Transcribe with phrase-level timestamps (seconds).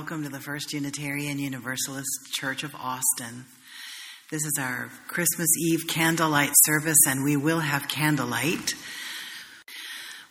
[0.00, 3.44] welcome to the First Unitarian Universalist Church of Austin.
[4.30, 8.72] This is our Christmas Eve candlelight service, and we will have candlelight.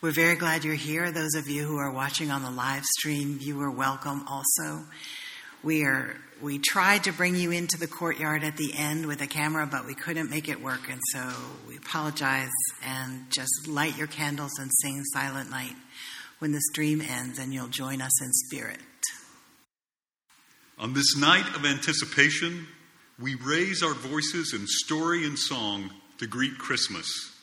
[0.00, 1.12] We're very glad you're here.
[1.12, 4.86] Those of you who are watching on the live stream, you are welcome also.
[5.62, 9.28] We are we tried to bring you into the courtyard at the end with a
[9.28, 11.30] camera, but we couldn't make it work, and so
[11.68, 12.50] we apologize
[12.84, 15.76] and just light your candles and sing Silent Night
[16.40, 18.80] when the stream ends, and you'll join us in spirit.
[20.80, 22.66] On this night of anticipation,
[23.18, 27.36] we raise our voices in story and song to greet Christmas.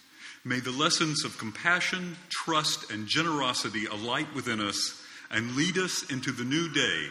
[0.44, 5.00] May the lessons of compassion, trust, and generosity alight within us
[5.30, 7.10] and lead us into the new day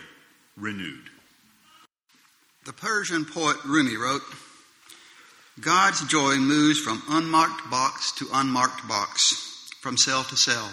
[0.57, 1.11] renewed.
[2.65, 4.23] The Persian poet Rumi wrote
[5.61, 10.73] God's joy moves from unmarked box to unmarked box, from cell to cell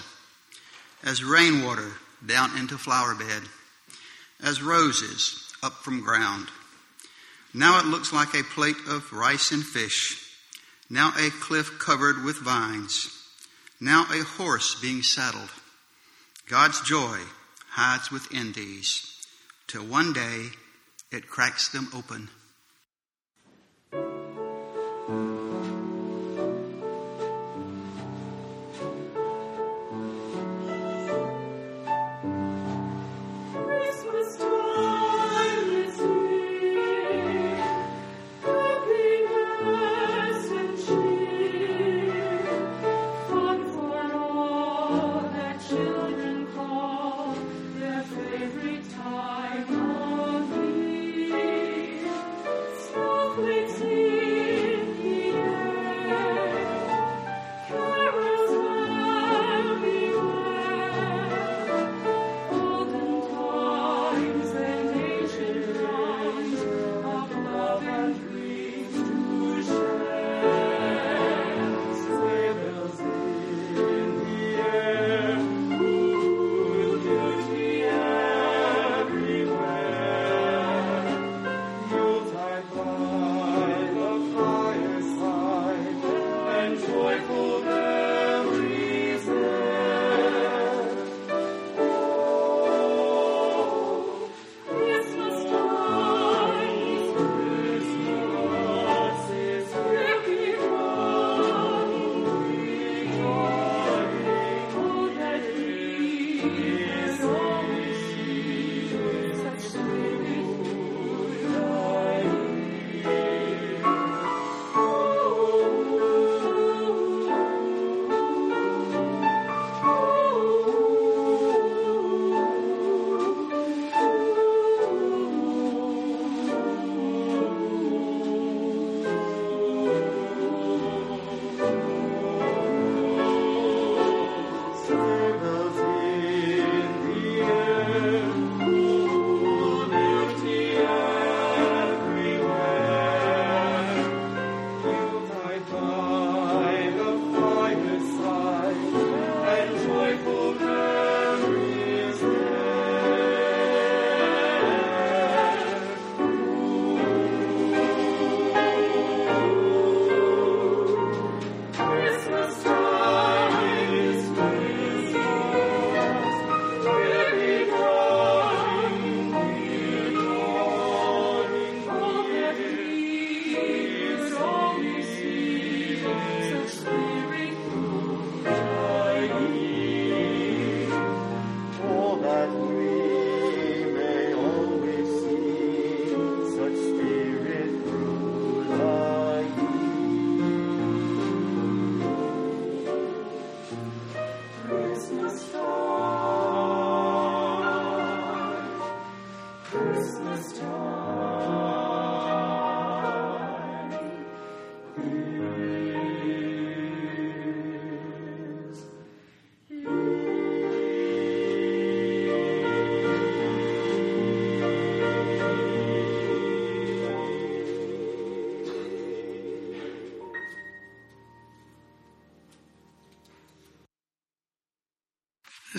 [1.03, 1.91] as rainwater
[2.25, 3.43] down into flower bed,
[4.41, 6.49] as roses up from ground.
[7.53, 10.19] Now it looks like a plate of rice and fish,
[10.89, 13.09] now a cliff covered with vines,
[13.79, 15.51] now a horse being saddled.
[16.49, 17.19] God's joy
[17.69, 19.17] hides within these,
[19.67, 20.47] till one day
[21.11, 22.29] it cracks them open.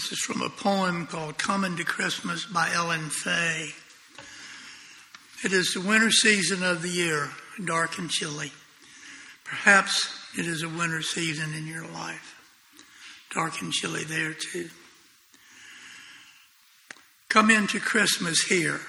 [0.04, 3.70] This is from a poem called Coming to Christmas by Ellen Fay.
[5.42, 7.30] It is the winter season of the year,
[7.64, 8.52] dark and chilly.
[9.44, 12.38] Perhaps it is a winter season in your life.
[13.32, 14.68] Dark and chilly there too.
[17.30, 18.82] Come into Christmas here.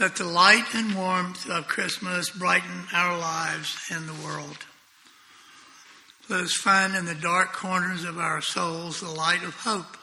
[0.00, 4.64] Let the light and warmth of Christmas brighten our lives and the world.
[6.30, 9.98] Let us find in the dark corners of our souls the light of hope,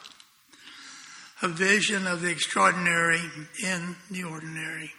[1.42, 3.22] a vision of the extraordinary
[3.64, 4.92] in the ordinary.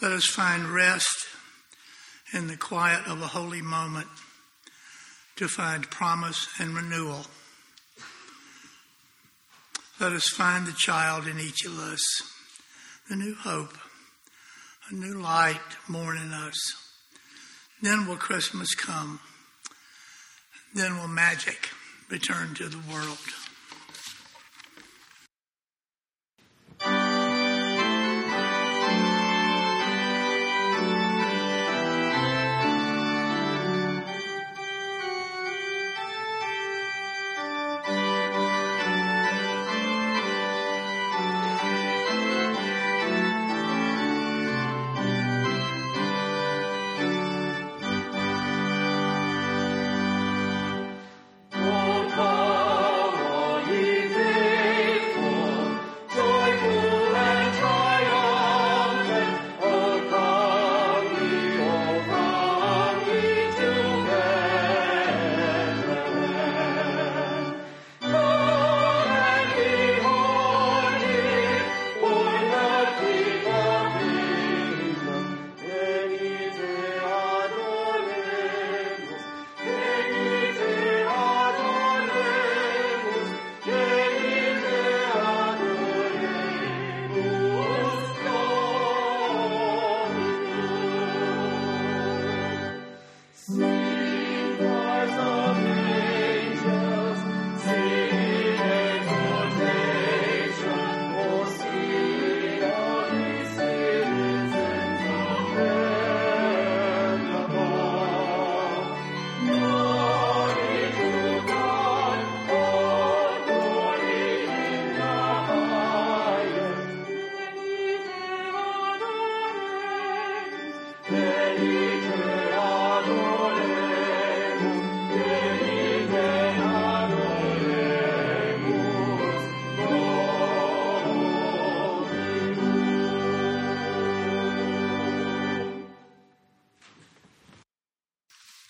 [0.00, 1.26] Let us find rest
[2.32, 4.08] in the quiet of a holy moment
[5.36, 7.26] to find promise and renewal.
[10.00, 12.02] Let us find the child in each of us,
[13.08, 13.76] the new hope,
[14.90, 16.56] a new light born in us.
[17.82, 19.20] Then will Christmas come.
[20.74, 21.68] Then will magic
[22.08, 23.18] return to the world.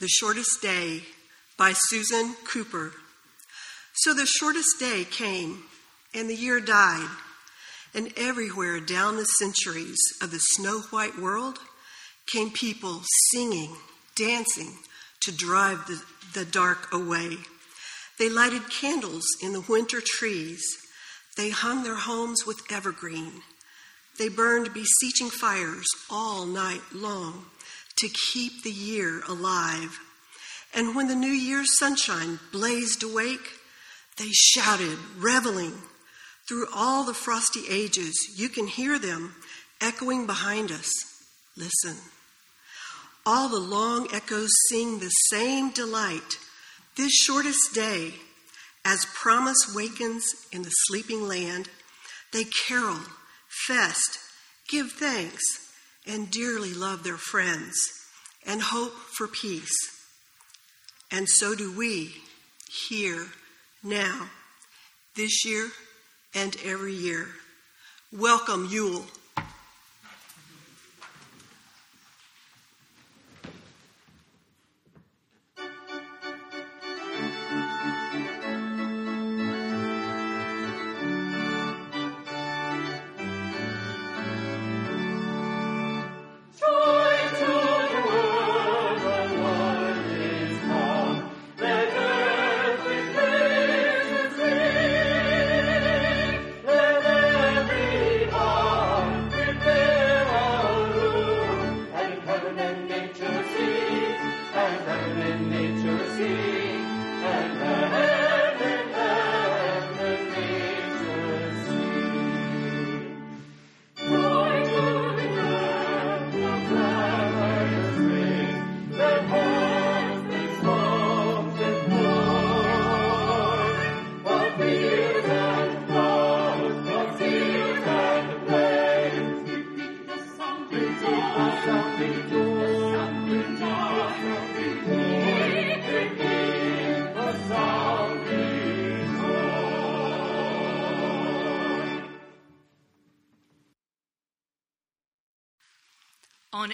[0.02, 1.02] The Shortest Day
[1.56, 2.92] by Susan Cooper.
[3.94, 5.62] So the shortest day came,
[6.12, 7.08] and the year died,
[7.94, 11.60] and everywhere down the centuries of the snow white world
[12.26, 13.76] came people singing,
[14.16, 14.72] dancing
[15.20, 16.02] to drive the,
[16.34, 17.36] the dark away.
[18.18, 20.64] They lighted candles in the winter trees.
[21.36, 23.42] They hung their homes with evergreen.
[24.18, 27.44] They burned beseeching fires all night long
[27.96, 29.98] to keep the year alive.
[30.74, 33.58] And when the new year's sunshine blazed awake,
[34.18, 35.74] they shouted, reveling.
[36.48, 39.34] Through all the frosty ages, you can hear them
[39.80, 40.90] echoing behind us.
[41.56, 41.96] Listen.
[43.24, 46.38] All the long echoes sing the same delight.
[46.96, 48.14] This shortest day,
[48.84, 51.68] as promise wakens in the sleeping land,
[52.32, 52.98] they carol,
[53.66, 54.18] fest,
[54.68, 55.42] give thanks,
[56.06, 57.74] and dearly love their friends
[58.46, 59.72] and hope for peace.
[61.10, 62.14] And so do we
[62.88, 63.26] here,
[63.82, 64.28] now,
[65.14, 65.68] this year,
[66.34, 67.28] and every year.
[68.12, 69.04] Welcome, Yule.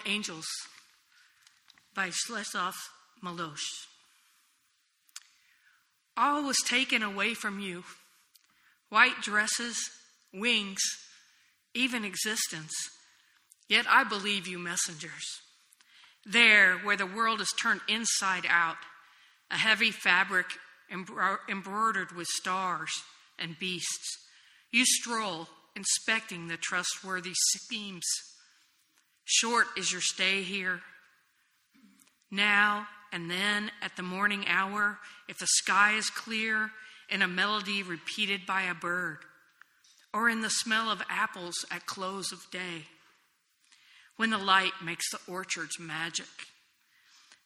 [0.09, 0.47] Angels
[1.95, 2.75] by Czesław
[3.23, 3.87] Miłosz.
[6.17, 7.85] All was taken away from you
[8.89, 9.77] white dresses,
[10.33, 10.81] wings,
[11.75, 12.73] even existence.
[13.69, 15.25] Yet I believe you, messengers.
[16.25, 18.77] There, where the world is turned inside out,
[19.51, 20.47] a heavy fabric
[20.91, 22.91] embroidered with stars
[23.39, 24.19] and beasts,
[24.73, 28.07] you stroll, inspecting the trustworthy schemes.
[29.31, 30.81] Short is your stay here.
[32.31, 36.71] Now and then, at the morning hour, if the sky is clear,
[37.11, 39.19] in a melody repeated by a bird,
[40.13, 42.85] or in the smell of apples at close of day,
[44.17, 46.27] when the light makes the orchards magic.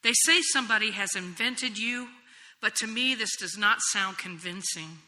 [0.02, 2.08] They say somebody has invented you,
[2.60, 4.98] but to me this does not sound convincing.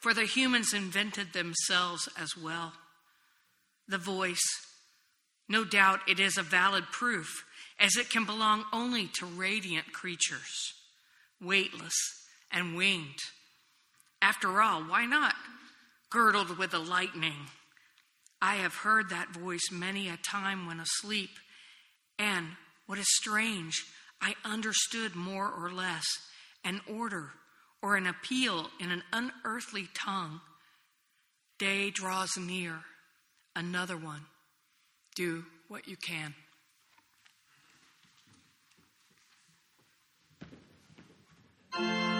[0.00, 2.72] For the humans invented themselves as well.
[3.86, 4.42] The voice,
[5.52, 7.44] no doubt it is a valid proof,
[7.78, 10.72] as it can belong only to radiant creatures,
[11.42, 11.94] weightless
[12.50, 13.18] and winged.
[14.22, 15.34] After all, why not?
[16.10, 17.50] Girdled with the lightning.
[18.40, 21.30] I have heard that voice many a time when asleep,
[22.18, 22.46] and
[22.86, 23.84] what is strange,
[24.22, 26.06] I understood more or less
[26.64, 27.32] an order
[27.82, 30.40] or an appeal in an unearthly tongue.
[31.58, 32.80] Day draws near,
[33.54, 34.22] another one.
[35.14, 36.34] Do what you can.
[41.78, 42.11] Luke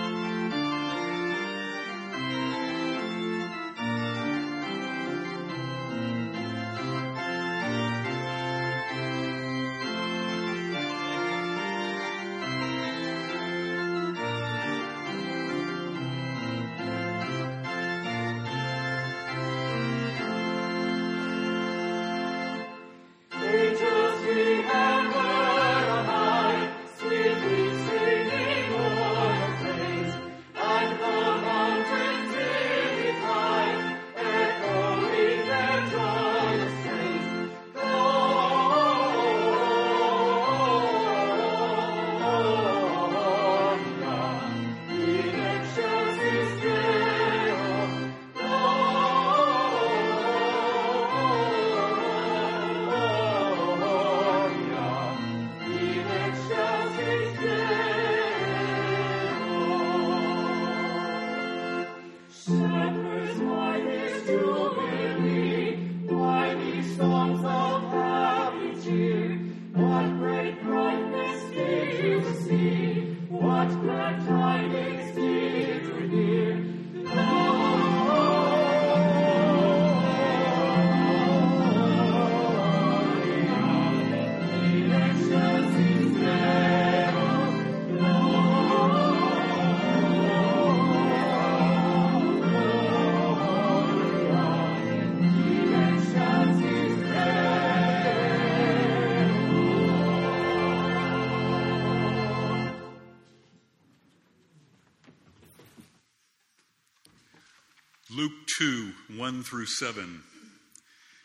[109.43, 110.23] 1 through 7.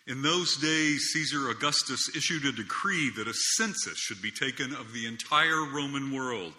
[0.08, 4.92] In those days, Caesar Augustus issued a decree that a census should be taken of
[4.92, 6.54] the entire Roman world.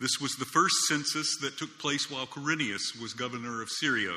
[0.00, 4.16] This was the first census that took place while Quirinius was governor of Syria.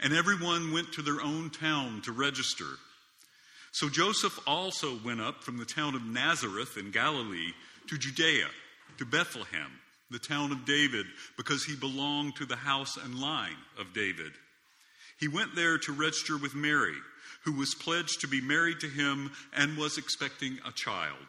[0.00, 2.78] And everyone went to their own town to register.
[3.70, 7.52] So Joseph also went up from the town of Nazareth in Galilee
[7.86, 8.48] to Judea,
[8.96, 9.70] to Bethlehem
[10.10, 14.32] the town of David, because he belonged to the house and line of David.
[15.18, 16.94] He went there to register with Mary,
[17.44, 21.26] who was pledged to be married to him and was expecting a child.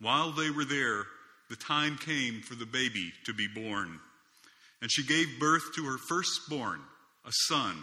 [0.00, 1.04] While they were there,
[1.50, 4.00] the time came for the baby to be born.
[4.80, 6.80] And she gave birth to her firstborn,
[7.26, 7.76] a son.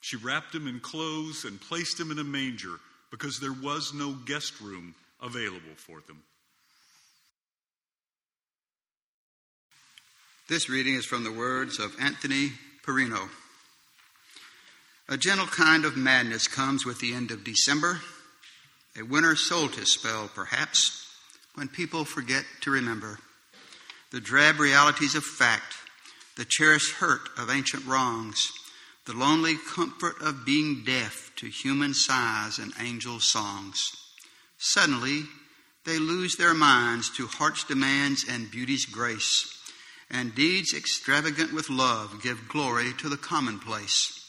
[0.00, 2.76] She wrapped him in clothes and placed him in a manger
[3.10, 6.22] because there was no guest room available for them.
[10.48, 12.52] This reading is from the words of Anthony
[12.84, 13.28] Perino.
[15.10, 18.00] A gentle kind of madness comes with the end of December,
[18.96, 21.04] a winter solstice spell, perhaps,
[21.56, 23.18] when people forget to remember
[24.12, 25.74] the drab realities of fact,
[26.36, 28.52] the cherished hurt of ancient wrongs,
[29.04, 33.90] the lonely comfort of being deaf to human sighs and angel songs.
[34.58, 35.24] Suddenly,
[35.86, 39.58] they lose their minds to heart's demands and beauty's grace
[40.08, 44.19] and deeds extravagant with love give glory to the commonplace.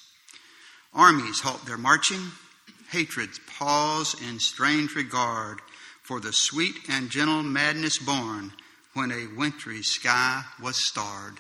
[0.94, 2.32] Armies halt their marching,
[2.92, 5.60] hatreds pause in strange regard
[6.04, 8.52] for the sweet and gentle madness born
[8.94, 11.38] when a wintry sky was starred.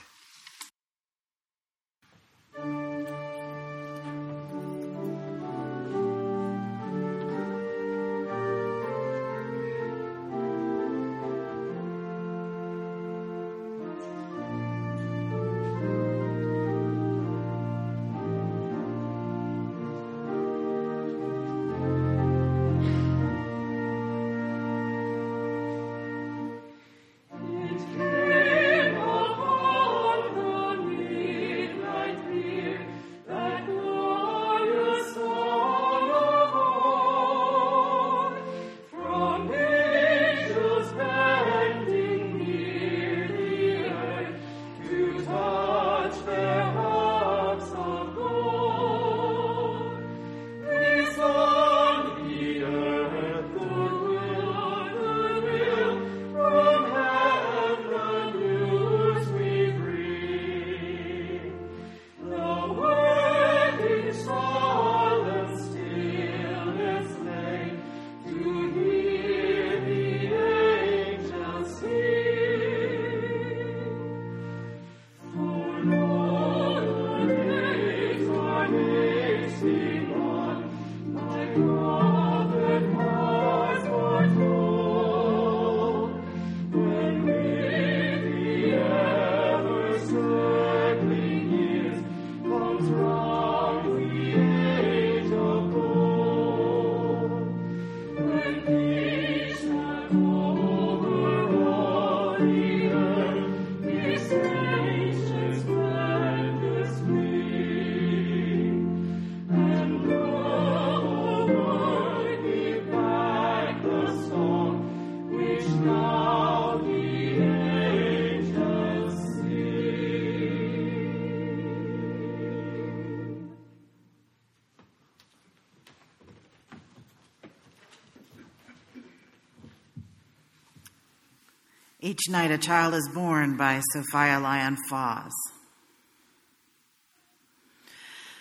[132.31, 135.31] Night a child is born by Sophia Lyon Fahs.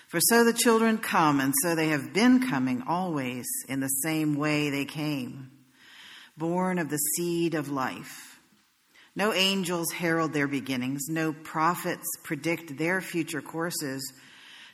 [0.06, 4.36] For so the children come, and so they have been coming always in the same
[4.36, 5.50] way they came,
[6.36, 8.38] born of the seed of life.
[9.16, 14.12] No angels herald their beginnings, no prophets predict their future courses,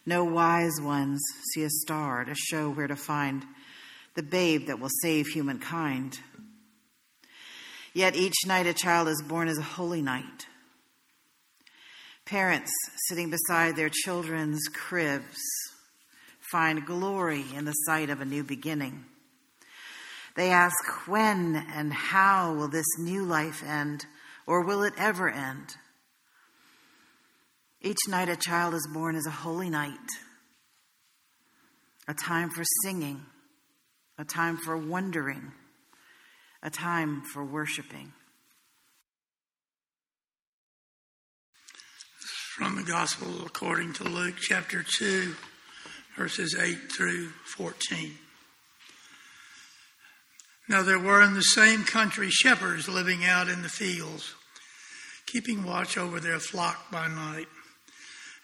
[0.05, 1.23] no wise ones
[1.55, 3.47] see a star to show where to find
[4.15, 6.19] the babe that will save humankind.
[7.97, 10.47] Yet each night a child is born as a holy night.
[12.27, 12.71] Parents
[13.09, 15.39] sitting beside their children's cribs
[16.53, 19.07] find glory in the sight of a new beginning.
[20.35, 20.77] They ask,
[21.09, 24.05] when and how will this new life end,
[24.47, 25.77] or will it ever end?
[27.81, 30.11] Each night a child is born as a holy night,
[32.07, 33.25] a time for singing,
[34.19, 35.53] a time for wondering
[36.67, 38.13] a time for worshiping.
[42.57, 45.33] From the Gospel according to Luke chapter 2,
[46.17, 48.15] verses 8 through 14.
[50.69, 54.35] Now there were in the same country shepherds living out in the fields,
[55.27, 57.47] keeping watch over their flock by night.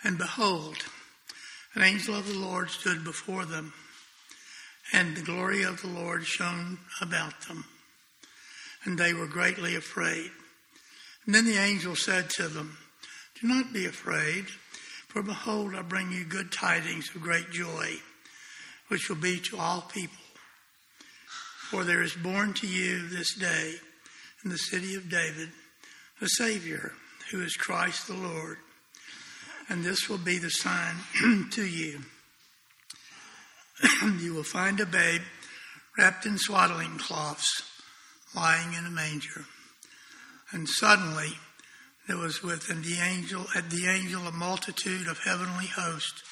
[0.04, 0.76] And behold,
[1.74, 3.72] an angel of the Lord stood before them,
[4.92, 7.64] and the glory of the Lord shone about them
[8.85, 10.31] and they were greatly afraid.
[11.27, 12.77] And then the angel said to them,
[13.40, 14.47] Do not be afraid,
[15.09, 17.95] for behold, I bring you good tidings of great joy,
[18.88, 20.16] which will be to all people.
[21.71, 23.75] For there is born to you this day
[24.45, 25.51] in the city of David
[26.21, 26.92] a Savior,
[27.31, 28.59] who is Christ the Lord.
[29.68, 30.95] And this will be the sign
[31.51, 32.01] to you.
[34.21, 35.23] you will find a babe
[35.99, 37.62] wrapped in swaddling cloths
[38.35, 39.45] lying in a manger.
[40.53, 41.38] And suddenly
[42.09, 46.23] there was within the angel at the angel a multitude of heavenly hosts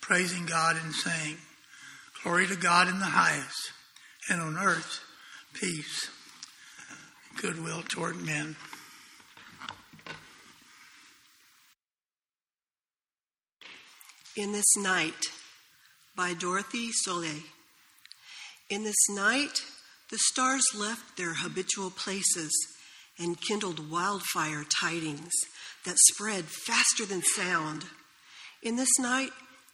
[0.00, 1.36] praising God and saying,
[2.22, 3.72] Glory to God in the highest,
[4.28, 5.00] and on earth
[5.54, 6.10] peace,
[7.40, 8.56] goodwill toward men.
[14.36, 15.30] In this night
[16.16, 17.42] by Dorothy Sölle.
[18.68, 19.64] In this night
[20.10, 22.50] the stars left their habitual places
[23.18, 25.30] and kindled wildfire tidings
[25.84, 27.84] that spread faster than sound.
[28.62, 29.30] In this night,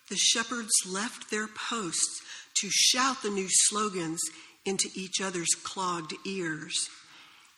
[0.09, 2.21] the shepherds left their posts
[2.61, 4.21] to shout the new slogans
[4.65, 6.89] into each other's clogged ears.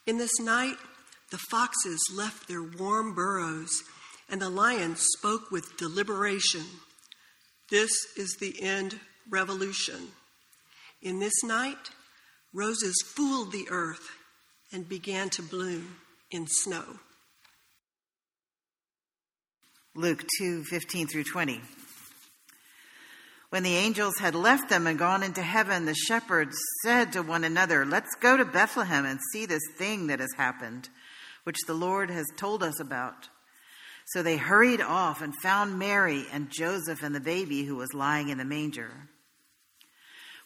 [0.07, 0.77] In this night,
[1.31, 3.83] the foxes left their warm burrows,
[4.31, 6.65] and the lions spoke with deliberation.
[7.71, 10.09] This is the end revolution.
[11.03, 11.91] In this night,
[12.53, 14.11] roses fooled the earth
[14.73, 15.97] and began to bloom
[16.31, 16.85] in snow.
[19.95, 21.61] Luke 2 15 through 20.
[23.51, 27.45] When the angels had left them and gone into heaven, the shepherds said to one
[27.45, 30.91] another, Let's go to Bethlehem and see this thing that has happened,
[31.45, 33.29] which the Lord has told us about.
[34.09, 38.29] So they hurried off and found Mary and Joseph and the baby who was lying
[38.29, 39.09] in the manger.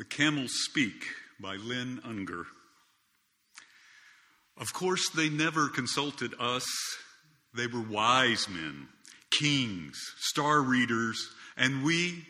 [0.00, 1.04] The Camels Speak
[1.38, 2.46] by Lynn Ungar.
[4.56, 6.64] Of course, they never consulted us.
[7.54, 8.88] They were wise men
[9.30, 12.24] kings, star readers, and we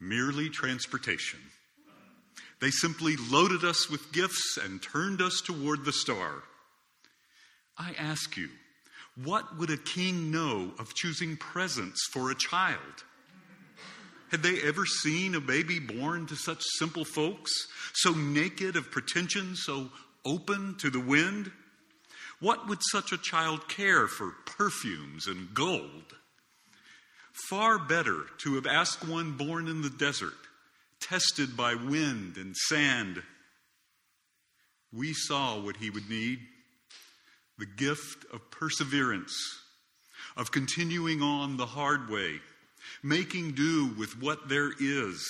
[0.00, 1.40] merely transportation.
[2.60, 6.44] They simply loaded us with gifts and turned us toward the star.
[7.76, 8.50] I ask you,
[9.16, 13.02] what would a king know of choosing presents for a child?
[14.30, 17.50] Had they ever seen a baby born to such simple folks,
[17.92, 19.90] so naked of pretension, so
[20.24, 21.50] open to the wind?
[22.38, 26.14] What would such a child care for perfumes and gold?
[27.48, 30.34] Far better to have asked one born in the desert,
[31.00, 33.22] tested by wind and sand.
[34.92, 36.40] We saw what he would need
[37.58, 39.36] the gift of perseverance,
[40.34, 42.40] of continuing on the hard way,
[43.02, 45.26] making do with what there is,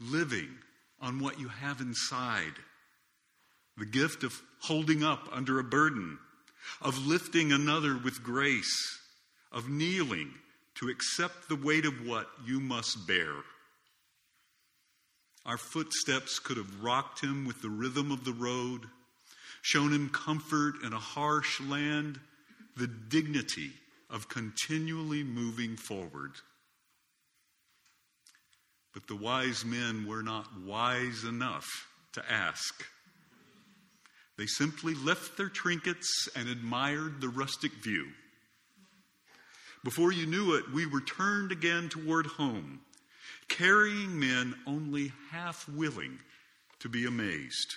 [0.00, 0.48] living
[1.00, 2.54] on what you have inside,
[3.76, 6.18] the gift of holding up under a burden,
[6.82, 8.98] of lifting another with grace,
[9.52, 10.32] of kneeling
[10.74, 13.32] to accept the weight of what you must bear.
[15.46, 18.82] Our footsteps could have rocked him with the rhythm of the road,
[19.62, 22.20] shown him comfort in a harsh land,
[22.76, 23.72] the dignity
[24.10, 26.32] of continually moving forward.
[28.94, 31.66] But the wise men were not wise enough
[32.12, 32.84] to ask.
[34.36, 38.06] They simply left their trinkets and admired the rustic view.
[39.84, 42.80] Before you knew it, we were turned again toward home,
[43.48, 46.18] carrying men only half willing
[46.80, 47.74] to be amazed.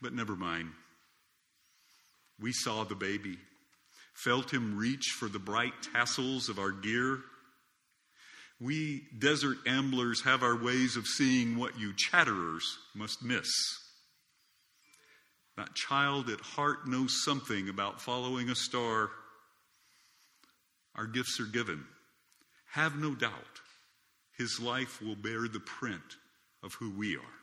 [0.00, 0.70] But never mind.
[2.40, 3.38] We saw the baby,
[4.24, 7.20] felt him reach for the bright tassels of our gear.
[8.60, 13.50] We desert amblers have our ways of seeing what you chatterers must miss.
[15.56, 19.10] That child at heart knows something about following a star
[20.94, 21.84] our gifts are given.
[22.72, 23.60] Have no doubt,
[24.36, 26.02] his life will bear the print
[26.62, 27.41] of who we are.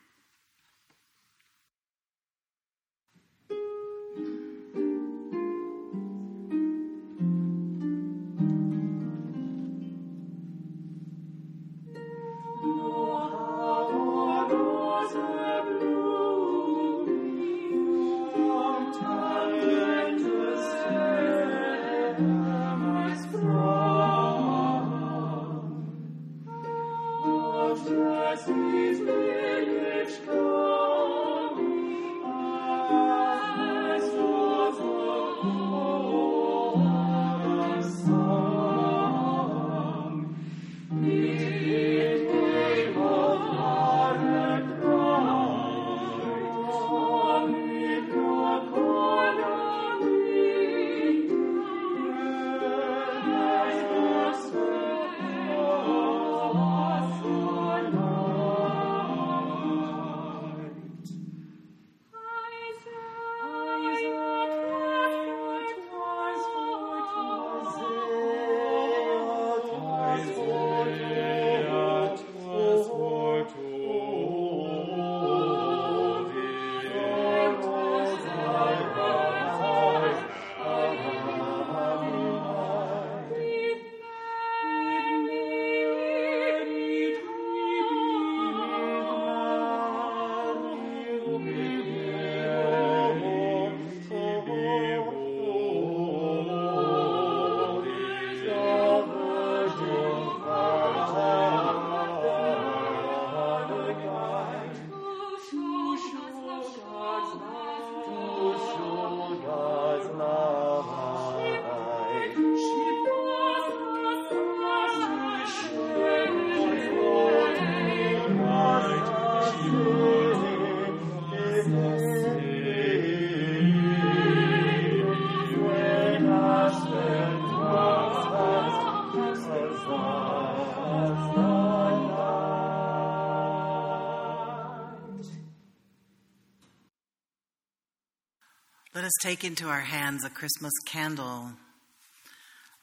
[139.10, 141.50] Us take into our hands a Christmas candle,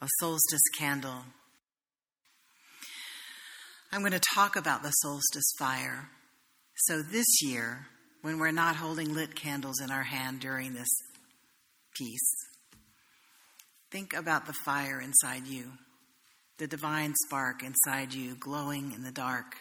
[0.02, 1.24] a solstice candle.
[3.94, 6.10] I'm going to talk about the solstice fire.
[6.76, 7.88] So this year,
[8.24, 10.90] when we're not holding lit candles in our hand during this
[11.98, 12.36] piece,
[13.90, 15.72] think about the fire inside you,
[16.58, 19.56] the divine spark inside you glowing in the dark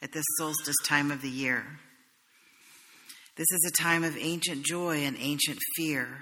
[0.00, 1.80] at this solstice time of the year.
[3.36, 6.20] This is a time of ancient joy and ancient fear.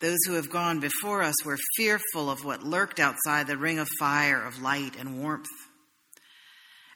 [0.00, 3.88] Those who have gone before us were fearful of what lurked outside the ring of
[3.98, 5.46] fire of light and warmth.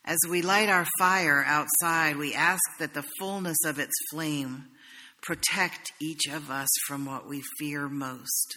[0.05, 4.67] As we light our fire outside, we ask that the fullness of its flame
[5.23, 8.57] protect each of us from what we fear most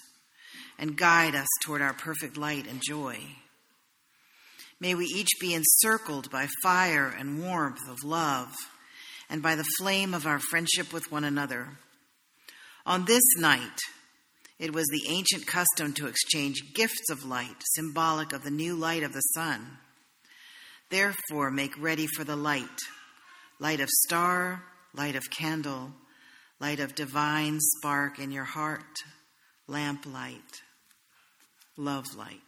[0.78, 3.18] and guide us toward our perfect light and joy.
[4.82, 8.54] May we each be encircled by fire and warmth of love
[9.30, 11.78] and by the flame of our friendship with one another.
[12.86, 13.80] On this night,
[14.60, 19.04] it was the ancient custom to exchange gifts of light, symbolic of the new light
[19.04, 19.78] of the sun.
[20.90, 22.80] Therefore, make ready for the light
[23.60, 25.92] light of star, light of candle,
[26.60, 29.04] light of divine spark in your heart,
[29.68, 30.62] lamp light,
[31.78, 32.42] love light.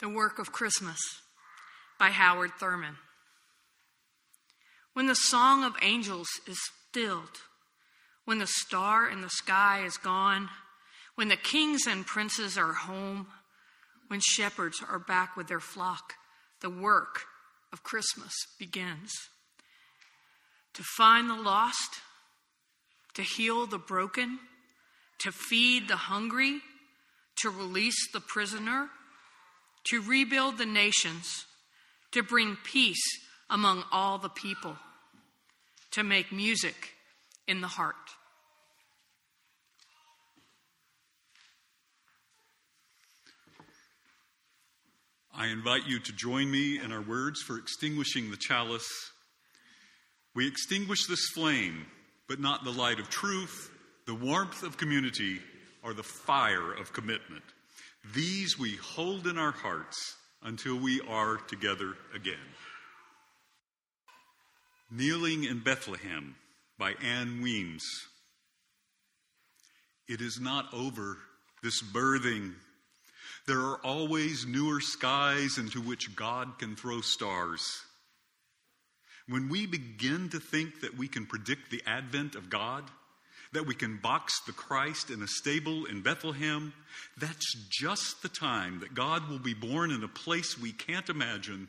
[0.00, 0.98] The Work of Christmas
[1.98, 2.96] by Howard Thurman.
[4.94, 7.42] When the song of angels is stilled,
[8.24, 10.48] when the star in the sky is gone,
[11.16, 13.26] when the kings and princes are home,
[14.08, 16.14] when shepherds are back with their flock,
[16.62, 17.24] the work
[17.70, 19.12] of Christmas begins.
[20.74, 22.00] To find the lost,
[23.12, 24.38] to heal the broken,
[25.18, 26.62] to feed the hungry,
[27.42, 28.88] to release the prisoner
[29.84, 31.46] to rebuild the nations,
[32.12, 33.02] to bring peace
[33.48, 34.76] among all the people,
[35.92, 36.94] to make music
[37.46, 37.96] in the heart.
[45.34, 48.88] I invite you to join me in our words for extinguishing the chalice.
[50.34, 51.86] We extinguish this flame,
[52.28, 53.70] but not the light of truth,
[54.06, 55.40] the warmth of community,
[55.82, 57.42] or the fire of commitment.
[58.14, 62.34] These we hold in our hearts until we are together again.
[64.90, 66.34] Kneeling in Bethlehem
[66.78, 67.84] by Ann Weems.
[70.08, 71.18] It is not over,
[71.62, 72.54] this birthing.
[73.46, 77.82] There are always newer skies into which God can throw stars.
[79.28, 82.90] When we begin to think that we can predict the advent of God,
[83.52, 86.72] that we can box the Christ in a stable in Bethlehem,
[87.18, 91.68] that's just the time that God will be born in a place we can't imagine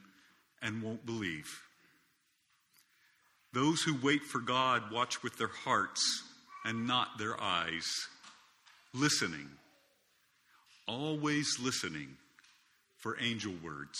[0.61, 1.47] and won't believe.
[3.53, 6.01] Those who wait for God watch with their hearts
[6.63, 7.87] and not their eyes,
[8.93, 9.49] listening,
[10.87, 12.17] always listening
[12.99, 13.99] for angel words.